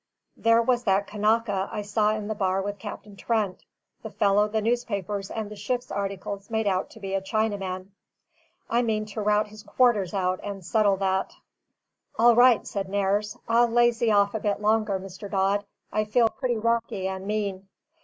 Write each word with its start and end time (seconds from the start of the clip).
"There 0.35 0.63
was 0.63 0.83
that 0.85 1.05
Kanaka 1.05 1.69
I 1.71 1.83
saw 1.83 2.15
in 2.15 2.27
the 2.27 2.33
bar 2.33 2.59
with 2.63 2.79
Captain 2.79 3.15
Trent, 3.15 3.63
the 4.01 4.09
fellow 4.09 4.47
the 4.47 4.59
newspapers 4.59 5.29
and 5.29 5.55
ship's 5.55 5.91
articles 5.91 6.49
made 6.49 6.65
out 6.65 6.89
to 6.89 6.99
be 6.99 7.13
a 7.13 7.21
Chinaman. 7.21 7.89
I 8.67 8.81
mean 8.81 9.05
to 9.05 9.21
rout 9.21 9.49
his 9.49 9.61
quarters 9.61 10.15
out 10.15 10.39
and 10.41 10.65
settle 10.65 10.97
that." 10.97 11.33
"All 12.17 12.35
right," 12.35 12.65
said 12.65 12.89
Nares. 12.89 13.37
"I'll 13.47 13.67
lazy 13.67 14.11
off 14.11 14.33
a 14.33 14.39
bit 14.39 14.59
longer, 14.59 14.99
Mr. 14.99 15.29
Dodd; 15.29 15.65
I 15.93 16.05
feel 16.05 16.29
pretty 16.29 16.57
rocky 16.57 17.07
and 17.07 17.27
mean." 17.27 17.67